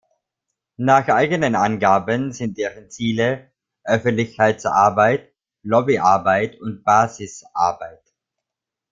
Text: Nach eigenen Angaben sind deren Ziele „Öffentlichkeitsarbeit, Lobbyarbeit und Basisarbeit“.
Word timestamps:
Nach 0.77 1.07
eigenen 1.09 1.53
Angaben 1.53 2.31
sind 2.31 2.57
deren 2.57 2.89
Ziele 2.89 3.51
„Öffentlichkeitsarbeit, 3.83 5.31
Lobbyarbeit 5.61 6.59
und 6.59 6.83
Basisarbeit“. 6.83 8.01